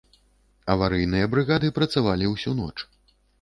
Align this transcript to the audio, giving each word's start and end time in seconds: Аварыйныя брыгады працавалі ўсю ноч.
Аварыйныя 0.75 1.29
брыгады 1.33 1.69
працавалі 1.77 2.31
ўсю 2.33 2.55
ноч. 2.63 2.73